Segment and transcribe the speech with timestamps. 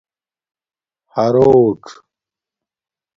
[1.13, 1.83] حرݸڅ